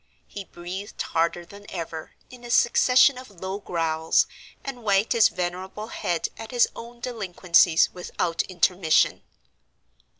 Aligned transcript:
He 0.25 0.45
breathed 0.45 0.99
harder 0.99 1.45
than 1.45 1.67
ever, 1.69 2.13
in 2.31 2.43
a 2.43 2.49
succession 2.49 3.19
of 3.19 3.29
low 3.29 3.59
growls, 3.59 4.25
and 4.63 4.81
wagged 4.81 5.11
his 5.13 5.29
venerable 5.29 5.89
head 5.89 6.29
at 6.39 6.49
his 6.49 6.67
own 6.75 7.01
delinquencies 7.01 7.91
without 7.93 8.41
intermission. 8.49 9.21